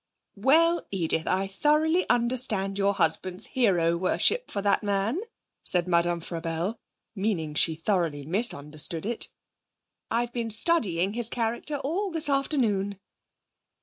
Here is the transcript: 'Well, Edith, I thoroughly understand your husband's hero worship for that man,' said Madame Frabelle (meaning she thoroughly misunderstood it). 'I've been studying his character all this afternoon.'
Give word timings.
'Well, 0.35 0.87
Edith, 0.89 1.27
I 1.27 1.45
thoroughly 1.45 2.09
understand 2.09 2.79
your 2.79 2.95
husband's 2.95 3.45
hero 3.45 3.95
worship 3.97 4.49
for 4.49 4.59
that 4.63 4.81
man,' 4.81 5.21
said 5.63 5.87
Madame 5.87 6.21
Frabelle 6.21 6.79
(meaning 7.13 7.53
she 7.53 7.75
thoroughly 7.75 8.25
misunderstood 8.25 9.05
it). 9.05 9.27
'I've 10.09 10.33
been 10.33 10.49
studying 10.49 11.13
his 11.13 11.29
character 11.29 11.75
all 11.77 12.09
this 12.09 12.29
afternoon.' 12.29 12.99